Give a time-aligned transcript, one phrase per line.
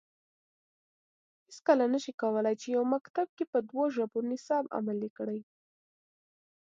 [1.47, 5.39] هیڅکله نه شي کولای چې یو مکتب کې په دوه ژبو نصاب عملي کړي